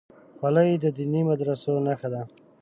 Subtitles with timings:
[0.37, 2.21] خولۍ د دیني مدرسو نښه ده.